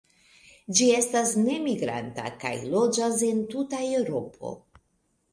[0.77, 4.55] Ĝi estas nemigranta, kaj loĝas en tuta Eŭropo.